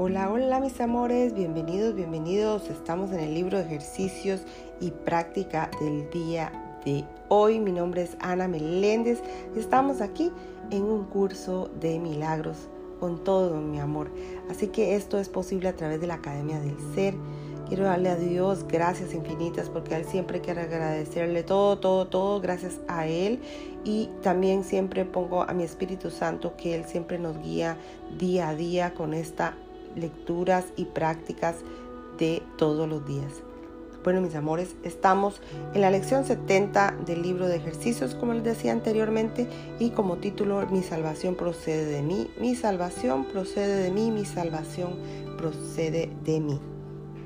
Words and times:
Hola, 0.00 0.30
hola 0.30 0.60
mis 0.60 0.80
amores, 0.80 1.34
bienvenidos, 1.34 1.92
bienvenidos. 1.92 2.70
Estamos 2.70 3.10
en 3.10 3.18
el 3.18 3.34
libro 3.34 3.58
de 3.58 3.64
ejercicios 3.64 4.42
y 4.80 4.92
práctica 4.92 5.72
del 5.80 6.08
día 6.10 6.52
de 6.84 7.04
hoy. 7.26 7.58
Mi 7.58 7.72
nombre 7.72 8.02
es 8.02 8.16
Ana 8.20 8.46
Meléndez 8.46 9.20
y 9.56 9.58
estamos 9.58 10.00
aquí 10.00 10.30
en 10.70 10.84
un 10.84 11.06
curso 11.06 11.68
de 11.80 11.98
milagros 11.98 12.68
con 13.00 13.24
todo 13.24 13.60
mi 13.60 13.80
amor. 13.80 14.08
Así 14.48 14.68
que 14.68 14.94
esto 14.94 15.18
es 15.18 15.28
posible 15.28 15.68
a 15.68 15.74
través 15.74 16.00
de 16.00 16.06
la 16.06 16.14
Academia 16.14 16.60
del 16.60 16.76
Ser. 16.94 17.14
Quiero 17.66 17.82
darle 17.82 18.10
a 18.10 18.16
Dios 18.16 18.66
gracias 18.68 19.12
infinitas 19.12 19.68
porque 19.68 19.96
a 19.96 19.98
Él 19.98 20.04
siempre 20.04 20.40
quiero 20.40 20.60
agradecerle 20.60 21.42
todo, 21.42 21.80
todo, 21.80 22.06
todo 22.06 22.40
gracias 22.40 22.78
a 22.86 23.08
Él. 23.08 23.40
Y 23.82 24.10
también 24.22 24.62
siempre 24.62 25.04
pongo 25.04 25.42
a 25.42 25.52
mi 25.54 25.64
Espíritu 25.64 26.12
Santo 26.12 26.54
que 26.56 26.76
Él 26.76 26.84
siempre 26.84 27.18
nos 27.18 27.36
guía 27.42 27.76
día 28.16 28.50
a 28.50 28.54
día 28.54 28.94
con 28.94 29.12
esta 29.12 29.54
lecturas 29.96 30.66
y 30.76 30.86
prácticas 30.86 31.56
de 32.18 32.42
todos 32.56 32.88
los 32.88 33.06
días. 33.06 33.42
Bueno, 34.04 34.20
mis 34.20 34.34
amores, 34.36 34.76
estamos 34.84 35.42
en 35.74 35.80
la 35.80 35.90
lección 35.90 36.24
70 36.24 36.98
del 37.04 37.20
libro 37.20 37.48
de 37.48 37.56
ejercicios, 37.56 38.14
como 38.14 38.32
les 38.32 38.44
decía 38.44 38.72
anteriormente, 38.72 39.48
y 39.78 39.90
como 39.90 40.16
título, 40.16 40.66
Mi 40.68 40.82
salvación 40.82 41.34
procede 41.34 41.84
de 41.84 42.02
mí, 42.02 42.30
mi 42.40 42.54
salvación 42.54 43.24
procede 43.24 43.82
de 43.82 43.90
mí, 43.90 44.10
mi 44.10 44.24
salvación 44.24 44.94
procede 45.36 46.10
de 46.24 46.40
mí. 46.40 46.60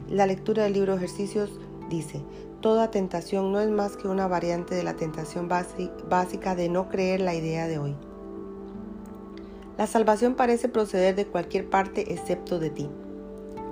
La 0.08 0.26
lectura 0.26 0.64
del 0.64 0.72
libro 0.72 0.92
de 0.92 1.04
ejercicios 1.04 1.50
dice, 1.90 2.22
Toda 2.62 2.90
tentación 2.90 3.52
no 3.52 3.60
es 3.60 3.70
más 3.70 3.96
que 3.96 4.08
una 4.08 4.26
variante 4.26 4.74
de 4.74 4.82
la 4.82 4.94
tentación 4.94 5.48
básica 5.48 6.54
de 6.54 6.68
no 6.68 6.88
creer 6.88 7.20
la 7.20 7.34
idea 7.34 7.66
de 7.66 7.78
hoy. 7.78 7.96
La 9.78 9.86
salvación 9.86 10.34
parece 10.34 10.68
proceder 10.68 11.14
de 11.14 11.26
cualquier 11.26 11.68
parte 11.68 12.12
excepto 12.12 12.58
de 12.58 12.70
ti. 12.70 12.88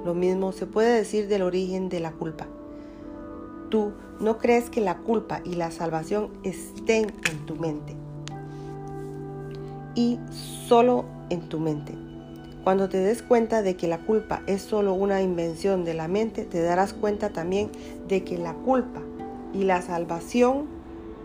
Lo 0.04 0.14
mismo 0.14 0.52
se 0.52 0.66
puede 0.66 0.94
decir 0.94 1.28
del 1.28 1.42
origen 1.42 1.88
de 1.90 2.00
la 2.00 2.12
culpa. 2.12 2.46
Tú 3.68 3.92
no 4.18 4.38
crees 4.38 4.70
que 4.70 4.80
la 4.80 4.98
culpa 4.98 5.42
y 5.44 5.54
la 5.54 5.70
salvación 5.70 6.30
estén 6.42 7.12
en 7.30 7.46
tu 7.46 7.54
mente. 7.56 7.94
Y 9.94 10.18
solo 10.66 11.04
en 11.28 11.48
tu 11.48 11.60
mente. 11.60 11.94
Cuando 12.64 12.88
te 12.88 12.98
des 12.98 13.22
cuenta 13.22 13.62
de 13.62 13.76
que 13.76 13.86
la 13.86 13.98
culpa 13.98 14.42
es 14.46 14.62
solo 14.62 14.94
una 14.94 15.20
invención 15.20 15.84
de 15.84 15.94
la 15.94 16.08
mente, 16.08 16.44
te 16.44 16.62
darás 16.62 16.94
cuenta 16.94 17.30
también 17.30 17.70
de 18.08 18.24
que 18.24 18.38
la 18.38 18.54
culpa 18.54 19.00
y 19.52 19.64
la 19.64 19.82
salvación 19.82 20.66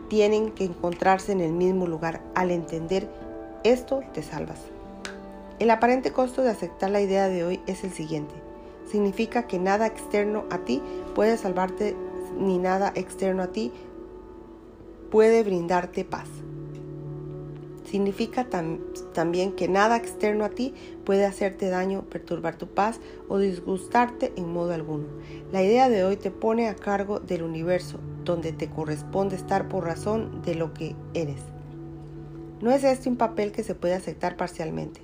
tienen 0.09 0.51
que 0.51 0.65
encontrarse 0.65 1.31
en 1.31 1.41
el 1.41 1.53
mismo 1.53 1.87
lugar. 1.87 2.21
Al 2.35 2.51
entender 2.51 3.09
esto, 3.65 4.01
te 4.13 4.23
salvas. 4.23 4.59
El 5.59 5.71
aparente 5.71 6.11
costo 6.11 6.43
de 6.43 6.49
aceptar 6.49 6.91
la 6.91 7.01
idea 7.01 7.27
de 7.27 7.43
hoy 7.43 7.61
es 7.67 7.83
el 7.83 7.91
siguiente. 7.91 8.33
Significa 8.89 9.47
que 9.47 9.57
nada 9.57 9.87
externo 9.87 10.45
a 10.51 10.59
ti 10.59 10.81
puede 11.15 11.37
salvarte 11.37 11.95
ni 12.37 12.57
nada 12.57 12.91
externo 12.95 13.43
a 13.43 13.47
ti 13.47 13.71
puede 15.09 15.43
brindarte 15.43 16.05
paz. 16.05 16.27
Significa 17.89 18.47
también 19.13 19.53
que 19.53 19.67
nada 19.67 19.95
externo 19.95 20.43
a 20.43 20.49
ti 20.49 20.73
puede 21.05 21.25
hacerte 21.25 21.69
daño, 21.69 22.01
perturbar 22.03 22.57
tu 22.57 22.67
paz 22.67 22.99
o 23.29 23.37
disgustarte 23.37 24.33
en 24.35 24.51
modo 24.51 24.73
alguno. 24.73 25.05
La 25.51 25.63
idea 25.63 25.87
de 25.87 26.03
hoy 26.03 26.17
te 26.17 26.31
pone 26.31 26.67
a 26.67 26.75
cargo 26.75 27.19
del 27.19 27.43
universo, 27.43 27.99
donde 28.25 28.51
te 28.51 28.69
corresponde 28.69 29.35
estar 29.35 29.69
por 29.69 29.85
razón 29.85 30.41
de 30.41 30.55
lo 30.55 30.73
que 30.73 30.95
eres. 31.13 31.54
No 32.61 32.71
es 32.71 32.83
este 32.83 33.09
un 33.09 33.17
papel 33.17 33.51
que 33.51 33.63
se 33.63 33.75
puede 33.75 33.95
aceptar 33.95 34.37
parcialmente 34.37 35.01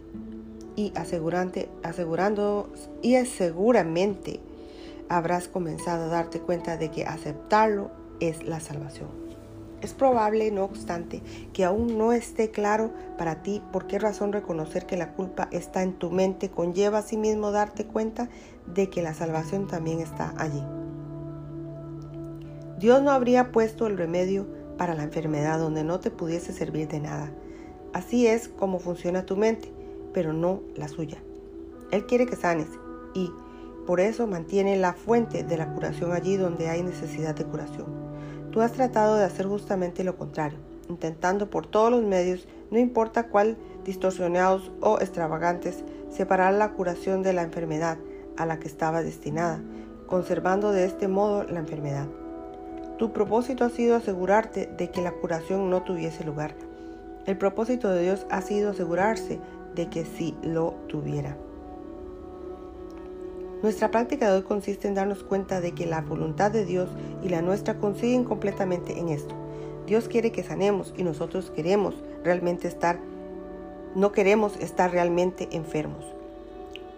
y 0.76 0.94
asegurante, 0.96 1.70
asegurando 1.84 2.72
y 3.02 3.16
seguramente 3.26 4.40
habrás 5.10 5.50
comenzado 5.50 6.06
a 6.06 6.08
darte 6.08 6.40
cuenta 6.40 6.78
de 6.78 6.90
que 6.90 7.06
aceptarlo 7.06 7.92
es 8.22 8.44
la 8.44 8.62
salvación. 8.62 9.10
Es 9.82 9.94
probable, 9.94 10.52
no 10.52 10.64
obstante, 10.64 11.22
que 11.54 11.66
aún 11.66 11.98
no 11.98 12.14
esté 12.14 12.52
claro 12.52 12.92
para 13.18 13.42
ti 13.42 13.62
por 13.74 13.88
qué 13.88 14.00
razón 14.00 14.32
reconocer 14.32 14.86
que 14.86 14.96
la 14.96 15.14
culpa 15.14 15.50
está 15.52 15.82
en 15.82 15.94
tu 15.94 16.12
mente 16.12 16.50
conlleva 16.50 17.00
a 17.00 17.04
sí 17.04 17.18
mismo 17.18 17.52
darte 17.52 17.86
cuenta 17.86 18.30
de 18.68 18.90
que 18.90 19.02
la 19.02 19.14
salvación 19.14 19.68
también 19.68 20.00
está 20.00 20.34
allí. 20.38 20.64
Dios 22.78 23.02
no 23.02 23.12
habría 23.12 23.52
puesto 23.52 23.88
el 23.88 23.98
remedio 23.98 24.48
para 24.82 24.96
la 24.96 25.04
enfermedad 25.04 25.60
donde 25.60 25.84
no 25.84 26.00
te 26.00 26.10
pudiese 26.10 26.54
servir 26.54 26.88
de 26.88 27.00
nada. 27.00 27.30
Así 27.94 28.26
es 28.26 28.48
como 28.48 28.80
funciona 28.80 29.28
tu 29.28 29.38
mente 29.38 29.72
pero 30.12 30.34
no 30.34 30.64
la 30.76 30.88
suya. 30.88 31.20
Él 31.92 32.08
quiere 32.08 32.26
que 32.26 32.36
sanes 32.36 32.66
y 33.14 33.32
por 33.86 34.00
eso 34.00 34.26
mantiene 34.26 34.78
la 34.78 34.94
fuente 34.94 35.44
de 35.44 35.56
la 35.56 35.72
curación 35.72 36.14
allí 36.14 36.36
donde 36.36 36.68
hay 36.68 36.82
necesidad 36.82 37.36
de 37.36 37.46
curación. 37.46 37.86
Tú 38.50 38.62
has 38.62 38.72
tratado 38.72 39.18
de 39.18 39.24
hacer 39.24 39.46
justamente 39.46 40.04
lo 40.04 40.18
contrario, 40.18 40.58
intentando 40.90 41.52
por 41.52 41.68
todos 41.68 41.92
los 41.92 42.02
medios, 42.02 42.48
no 42.72 42.80
importa 42.80 43.28
cuál 43.28 43.58
distorsionados 43.86 44.72
o 44.82 44.98
extravagantes, 45.00 45.84
separar 46.10 46.56
la 46.56 46.72
curación 46.72 47.22
de 47.22 47.34
la 47.34 47.44
enfermedad 47.44 48.00
a 48.36 48.48
la 48.48 48.58
que 48.58 48.68
estaba 48.68 49.04
destinada, 49.04 49.62
conservando 50.08 50.72
de 50.72 50.86
este 50.86 51.08
modo 51.08 51.44
la 51.44 51.60
enfermedad. 51.60 52.08
Tu 53.02 53.12
propósito 53.12 53.66
ha 53.66 53.72
sido 53.72 53.96
asegurarte 53.96 54.68
de 54.78 54.92
que 54.92 55.02
la 55.02 55.12
curación 55.12 55.72
no 55.72 55.82
tuviese 55.82 56.24
lugar. 56.24 56.54
El 57.26 57.36
propósito 57.36 57.90
de 57.90 58.04
Dios 58.04 58.28
ha 58.30 58.44
sido 58.44 58.70
asegurarse 58.70 59.40
de 59.74 59.90
que 59.90 60.06
si 60.06 60.36
lo 60.44 60.76
tuviera. 60.88 61.36
Nuestra 63.64 63.90
práctica 63.90 64.30
de 64.30 64.38
hoy 64.38 64.44
consiste 64.44 64.88
en 64.88 64.94
darnos 64.94 65.24
cuenta 65.24 65.62
de 65.62 65.72
que 65.72 65.88
la 65.88 66.02
voluntad 66.02 66.52
de 66.52 66.64
Dios 66.64 66.92
y 67.24 67.30
la 67.30 67.42
nuestra 67.42 67.80
coinciden 67.80 68.24
completamente 68.24 69.00
en 69.00 69.10
esto. 69.10 69.34
Dios 69.88 70.08
quiere 70.08 70.32
que 70.32 70.44
sanemos 70.44 70.94
y 70.96 71.02
nosotros 71.02 71.50
queremos 71.50 71.96
realmente 72.24 72.68
estar, 72.68 73.00
no 73.96 74.12
queremos 74.12 74.58
estar 74.58 74.92
realmente 74.92 75.50
enfermos, 75.54 76.06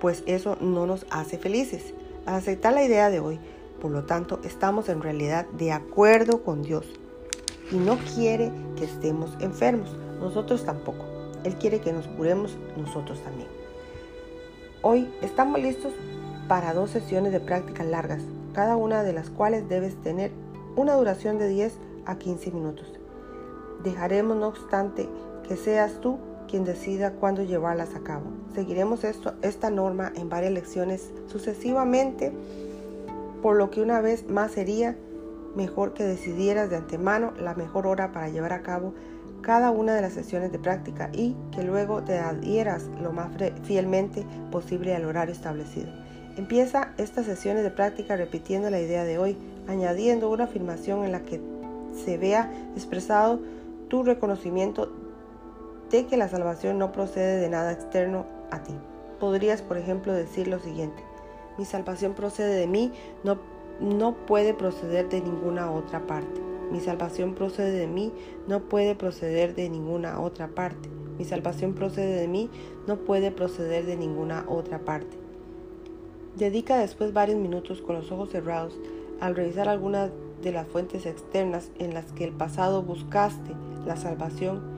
pues 0.02 0.22
eso 0.26 0.58
no 0.60 0.86
nos 0.86 1.06
hace 1.12 1.38
felices. 1.38 1.94
Al 2.26 2.36
aceptar 2.36 2.74
la 2.74 2.84
idea 2.84 3.10
de 3.10 3.22
hoy, 3.22 3.40
por 3.84 3.92
lo 3.92 4.06
tanto, 4.06 4.40
estamos 4.46 4.88
en 4.88 5.02
realidad 5.02 5.46
de 5.58 5.74
acuerdo 5.74 6.42
con 6.42 6.62
Dios 6.62 6.86
y 7.70 7.76
no 7.76 7.98
quiere 8.16 8.50
que 8.78 8.86
estemos 8.86 9.36
enfermos, 9.42 9.94
nosotros 10.22 10.64
tampoco. 10.64 11.04
Él 11.44 11.58
quiere 11.58 11.82
que 11.82 11.92
nos 11.92 12.08
curemos 12.08 12.58
nosotros 12.78 13.20
también. 13.20 13.50
Hoy 14.84 15.14
estamos 15.22 15.60
listos 15.60 15.92
para 16.48 16.74
dos 16.74 16.92
sesiones 16.92 17.34
de 17.34 17.42
prácticas 17.42 17.86
largas, 17.86 18.22
cada 18.54 18.78
una 18.78 19.04
de 19.04 19.12
las 19.12 19.30
cuales 19.30 19.68
debes 19.68 20.02
tener 20.02 20.32
una 20.78 20.94
duración 20.94 21.38
de 21.38 21.50
10 21.50 21.74
a 22.06 22.16
15 22.16 22.52
minutos. 22.52 22.88
Dejaremos, 23.84 24.38
no 24.38 24.48
obstante, 24.48 25.10
que 25.46 25.58
seas 25.58 26.00
tú 26.00 26.20
quien 26.48 26.64
decida 26.64 27.12
cuándo 27.16 27.44
llevarlas 27.44 27.96
a 27.96 28.00
cabo. 28.00 28.28
Seguiremos 28.56 29.04
esto, 29.04 29.34
esta 29.42 29.70
norma 29.70 30.14
en 30.16 30.30
varias 30.30 30.54
lecciones 30.54 31.12
sucesivamente, 31.28 32.32
por 33.44 33.58
lo 33.58 33.70
que 33.70 33.82
una 33.82 34.00
vez 34.00 34.30
más 34.30 34.54
sería 34.54 34.96
mejor 35.54 35.94
que 35.94 36.06
decidieras 36.06 36.70
de 36.70 36.78
antemano 36.78 37.34
la 37.38 37.54
mejor 37.56 37.86
hora 37.86 38.14
para 38.14 38.30
llevar 38.30 38.54
a 38.54 38.64
cabo 38.64 38.94
cada 39.42 39.70
una 39.70 39.94
de 39.94 40.02
las 40.02 40.14
sesiones 40.14 40.54
de 40.54 40.60
práctica 40.60 41.10
y 41.12 41.36
que 41.52 41.62
luego 41.62 42.04
te 42.04 42.18
adhieras 42.18 42.90
lo 43.02 43.12
más 43.12 43.32
fielmente 43.64 44.26
posible 44.50 44.96
al 44.96 45.04
horario 45.04 45.34
establecido. 45.34 45.90
Empieza 46.38 46.94
estas 46.98 47.26
sesiones 47.26 47.64
de 47.64 47.70
práctica 47.70 48.16
repitiendo 48.16 48.70
la 48.70 48.80
idea 48.80 49.04
de 49.04 49.18
hoy, 49.18 49.38
añadiendo 49.68 50.32
una 50.32 50.46
afirmación 50.46 51.04
en 51.04 51.12
la 51.12 51.24
que 51.24 51.42
se 52.06 52.18
vea 52.18 52.50
expresado 52.78 53.42
tu 53.90 54.04
reconocimiento 54.04 54.90
de 55.92 56.06
que 56.06 56.16
la 56.16 56.30
salvación 56.30 56.80
no 56.80 56.94
procede 56.94 57.42
de 57.42 57.50
nada 57.50 57.74
externo 57.74 58.26
a 58.52 58.64
ti. 58.64 58.74
Podrías, 59.20 59.62
por 59.62 59.78
ejemplo, 59.78 60.14
decir 60.14 60.48
lo 60.48 60.60
siguiente, 60.60 61.04
mi 61.58 61.66
salvación 61.66 62.14
procede 62.14 62.56
de 62.56 62.68
mí, 62.68 62.92
no, 63.24 63.38
no 63.80 64.14
puede 64.26 64.54
proceder 64.54 65.10
de 65.10 65.22
ninguna 65.22 65.72
otra 65.72 66.06
parte. 66.08 66.42
Mi 66.72 66.80
salvación 66.80 67.36
procede 67.36 67.72
de 67.72 67.88
mí, 67.88 68.12
no 68.48 68.62
puede 68.62 68.96
proceder 68.96 69.54
de 69.56 69.70
ninguna 69.70 70.20
otra 70.20 70.48
parte. 70.48 70.90
Mi 71.18 71.26
salvación 71.26 71.74
procede 71.74 72.20
de 72.20 72.28
mí, 72.28 72.50
no 72.88 72.98
puede 72.98 73.32
proceder 73.32 73.86
de 73.86 73.96
ninguna 73.96 74.46
otra 74.48 74.80
parte. 74.80 75.18
Dedica 76.36 76.78
después 76.78 77.14
varios 77.14 77.40
minutos 77.40 77.82
con 77.82 77.96
los 77.96 78.12
ojos 78.12 78.32
cerrados 78.32 78.80
al 79.20 79.36
revisar 79.36 79.70
algunas 79.70 80.10
de 80.42 80.52
las 80.52 80.68
fuentes 80.68 81.06
externas 81.06 81.70
en 81.78 81.94
las 81.94 82.12
que 82.12 82.24
el 82.24 82.32
pasado 82.32 82.82
buscaste 82.82 83.52
la 83.86 83.96
salvación 83.96 84.73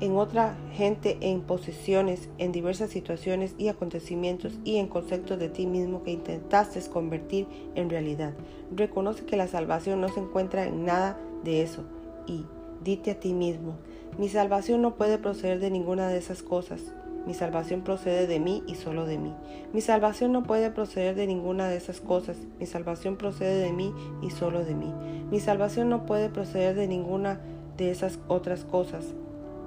en 0.00 0.16
otra 0.16 0.56
gente, 0.72 1.18
en 1.20 1.42
posiciones, 1.42 2.28
en 2.38 2.52
diversas 2.52 2.90
situaciones 2.90 3.54
y 3.58 3.68
acontecimientos 3.68 4.58
y 4.64 4.76
en 4.76 4.88
conceptos 4.88 5.38
de 5.38 5.48
ti 5.48 5.66
mismo 5.66 6.02
que 6.02 6.12
intentaste 6.12 6.80
convertir 6.88 7.46
en 7.74 7.90
realidad. 7.90 8.32
Reconoce 8.74 9.24
que 9.24 9.36
la 9.36 9.48
salvación 9.48 10.00
no 10.00 10.08
se 10.08 10.20
encuentra 10.20 10.66
en 10.66 10.84
nada 10.84 11.18
de 11.44 11.62
eso 11.62 11.84
y 12.26 12.44
dite 12.82 13.10
a 13.10 13.20
ti 13.20 13.34
mismo, 13.34 13.74
mi 14.18 14.28
salvación 14.28 14.82
no 14.82 14.96
puede 14.96 15.18
proceder 15.18 15.60
de 15.60 15.70
ninguna 15.70 16.08
de 16.08 16.18
esas 16.18 16.42
cosas. 16.42 16.80
Mi 17.26 17.34
salvación 17.34 17.82
procede 17.82 18.26
de 18.26 18.40
mí 18.40 18.62
y 18.66 18.74
solo 18.74 19.06
de 19.06 19.18
mí. 19.18 19.32
Mi 19.72 19.80
salvación 19.80 20.32
no 20.32 20.42
puede 20.42 20.70
proceder 20.70 21.14
de 21.14 21.26
ninguna 21.26 21.68
de 21.68 21.76
esas 21.76 22.00
cosas. 22.00 22.36
Mi 22.58 22.66
salvación 22.66 23.16
procede 23.16 23.62
de 23.62 23.72
mí 23.72 23.94
y 24.22 24.30
solo 24.30 24.64
de 24.64 24.74
mí. 24.74 24.92
Mi 25.30 25.38
salvación 25.38 25.90
no 25.90 26.06
puede 26.06 26.28
proceder 26.28 26.74
de 26.74 26.86
ninguna 26.86 27.40
de 27.76 27.90
esas 27.90 28.18
otras 28.28 28.64
cosas. 28.64 29.04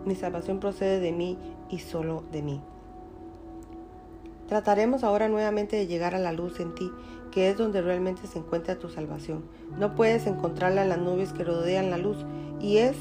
Mi 0.05 0.15
salvación 0.15 0.59
procede 0.59 0.99
de 0.99 1.11
mí 1.11 1.37
y 1.69 1.79
solo 1.79 2.23
de 2.31 2.41
mí. 2.41 2.61
Trataremos 4.47 5.03
ahora 5.03 5.29
nuevamente 5.29 5.77
de 5.77 5.87
llegar 5.87 6.13
a 6.13 6.19
la 6.19 6.33
luz 6.33 6.59
en 6.59 6.75
ti, 6.75 6.91
que 7.31 7.49
es 7.49 7.57
donde 7.57 7.81
realmente 7.81 8.27
se 8.27 8.39
encuentra 8.39 8.77
tu 8.77 8.89
salvación. 8.89 9.43
No 9.79 9.95
puedes 9.95 10.27
encontrarla 10.27 10.83
en 10.83 10.89
las 10.89 10.99
nubes 10.99 11.33
que 11.33 11.43
rodean 11.43 11.89
la 11.89 11.97
luz 11.97 12.25
y 12.59 12.77
es 12.77 12.95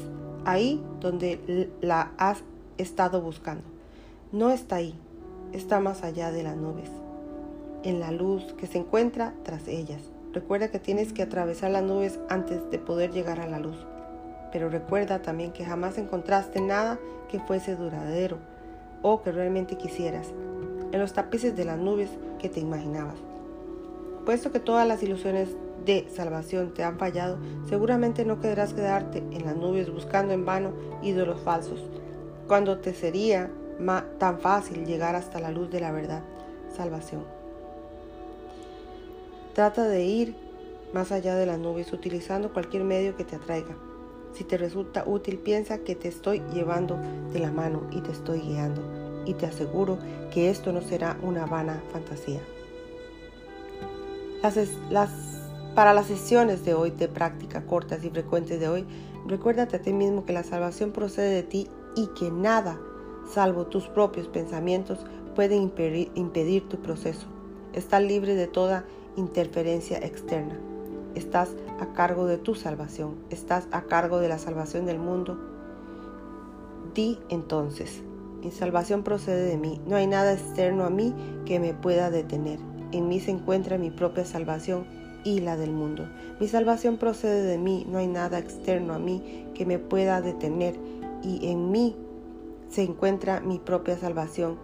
ahí 0.45 0.81
donde 0.99 1.69
la 1.81 2.11
has 2.17 2.43
estado 2.77 3.21
buscando. 3.21 3.63
No 4.31 4.49
está 4.49 4.77
ahí, 4.77 4.95
está 5.51 5.79
más 5.79 6.03
allá 6.03 6.31
de 6.31 6.43
las 6.43 6.57
nubes, 6.57 6.89
en 7.83 7.99
la 7.99 8.11
luz 8.11 8.53
que 8.53 8.65
se 8.65 8.79
encuentra 8.79 9.35
tras 9.43 9.67
ellas. 9.67 10.01
Recuerda 10.33 10.69
que 10.69 10.79
tienes 10.79 11.13
que 11.13 11.21
atravesar 11.21 11.69
las 11.69 11.83
nubes 11.83 12.19
antes 12.29 12.59
de 12.71 12.79
poder 12.79 13.11
llegar 13.11 13.39
a 13.39 13.47
la 13.47 13.59
luz. 13.59 13.77
Pero 14.53 14.69
recuerda 14.69 15.21
también 15.21 15.51
que 15.51 15.65
jamás 15.65 15.97
encontraste 15.97 16.61
nada 16.61 16.99
que 17.27 17.39
fuese 17.39 17.75
duradero 17.75 18.37
o 19.01 19.21
que 19.21 19.31
realmente 19.31 19.75
quisieras 19.75 20.31
en 20.91 20.99
los 20.99 21.11
tapices 21.11 21.55
de 21.55 21.65
las 21.65 21.79
nubes 21.79 22.09
que 22.39 22.49
te 22.49 22.59
imaginabas. 22.59 23.15
Puesto 24.25 24.51
que 24.51 24.59
todas 24.59 24.87
las 24.87 25.01
ilusiones 25.03 25.49
de 25.85 26.07
salvación 26.15 26.73
te 26.73 26.83
han 26.83 26.97
fallado, 26.97 27.37
seguramente 27.67 28.23
no 28.23 28.39
querrás 28.39 28.73
quedarte 28.73 29.17
en 29.17 29.43
las 29.43 29.55
nubes 29.55 29.91
buscando 29.91 30.33
en 30.33 30.45
vano 30.45 30.71
ídolos 31.01 31.41
falsos, 31.41 31.83
cuando 32.47 32.77
te 32.77 32.93
sería 32.93 33.49
tan 34.19 34.39
fácil 34.39 34.85
llegar 34.85 35.15
hasta 35.15 35.39
la 35.39 35.51
luz 35.51 35.71
de 35.71 35.79
la 35.81 35.91
verdad, 35.91 36.21
salvación. 36.73 37.23
Trata 39.53 39.87
de 39.87 40.05
ir 40.05 40.35
más 40.93 41.11
allá 41.11 41.35
de 41.35 41.47
las 41.47 41.57
nubes 41.57 41.91
utilizando 41.91 42.53
cualquier 42.53 42.83
medio 42.83 43.17
que 43.17 43.25
te 43.25 43.35
atraiga. 43.35 43.75
Si 44.33 44.43
te 44.43 44.57
resulta 44.57 45.03
útil, 45.05 45.37
piensa 45.37 45.79
que 45.79 45.95
te 45.95 46.07
estoy 46.07 46.41
llevando 46.53 46.97
de 47.31 47.39
la 47.39 47.51
mano 47.51 47.83
y 47.91 48.01
te 48.01 48.11
estoy 48.11 48.39
guiando. 48.39 48.81
Y 49.25 49.35
te 49.35 49.45
aseguro 49.45 49.99
que 50.31 50.49
esto 50.49 50.71
no 50.71 50.81
será 50.81 51.17
una 51.21 51.45
vana 51.45 51.81
fantasía. 51.91 52.41
Las, 54.89 55.09
para 55.75 55.93
las 55.93 56.07
sesiones 56.07 56.65
de 56.65 56.73
hoy 56.73 56.91
de 56.91 57.07
práctica 57.07 57.65
cortas 57.65 58.03
y 58.03 58.09
frecuentes 58.09 58.59
de 58.59 58.67
hoy, 58.67 58.85
recuérdate 59.25 59.77
a 59.77 59.81
ti 59.81 59.93
mismo 59.93 60.25
que 60.25 60.33
la 60.33 60.43
salvación 60.43 60.91
procede 60.91 61.33
de 61.33 61.43
ti 61.43 61.67
y 61.95 62.07
que 62.07 62.29
nada, 62.29 62.77
salvo 63.31 63.67
tus 63.67 63.87
propios 63.87 64.27
pensamientos, 64.27 65.05
puede 65.35 65.55
impedir, 65.55 66.67
tu 66.67 66.77
proceso. 66.81 67.27
Estás 67.73 68.03
libre 68.03 68.35
de 68.35 68.47
toda 68.47 68.85
interferencia 69.15 69.97
externa. 69.99 70.59
Estás 71.15 71.49
a 71.79 71.93
cargo 71.93 72.25
de 72.25 72.37
tu 72.37 72.55
salvación. 72.55 73.15
Estás 73.29 73.67
a 73.71 73.83
cargo 73.83 74.19
de 74.19 74.29
la 74.29 74.39
salvación 74.39 74.85
del 74.85 74.99
mundo. 74.99 75.39
Di 76.93 77.19
entonces, 77.29 78.01
mi 78.41 78.51
salvación 78.51 79.03
procede 79.03 79.45
de 79.45 79.57
mí. 79.57 79.79
No 79.87 79.95
hay 79.95 80.07
nada 80.07 80.33
externo 80.33 80.83
a 80.83 80.89
mí 80.89 81.13
que 81.45 81.59
me 81.59 81.73
pueda 81.73 82.09
detener. 82.09 82.59
En 82.91 83.07
mí 83.07 83.19
se 83.19 83.31
encuentra 83.31 83.77
mi 83.77 83.89
propia 83.89 84.25
salvación 84.25 84.85
y 85.23 85.39
la 85.39 85.57
del 85.57 85.71
mundo. 85.71 86.07
Mi 86.39 86.47
salvación 86.47 86.97
procede 86.97 87.43
de 87.43 87.57
mí, 87.57 87.85
no 87.87 87.97
hay 87.97 88.07
nada 88.07 88.39
externo 88.39 88.93
a 88.93 88.99
mí 88.99 89.47
que 89.53 89.65
me 89.65 89.79
pueda 89.79 90.21
detener 90.21 90.75
y 91.23 91.47
en 91.49 91.71
mí 91.71 91.95
se 92.69 92.83
encuentra 92.83 93.39
mi 93.39 93.59
propia 93.59 93.97
salvación 93.97 94.57